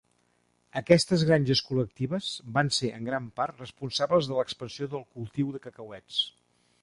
[0.79, 6.23] Aquestes granges col·lectives van ser en gran part responsables de l'expansió del cultiu de cacauets.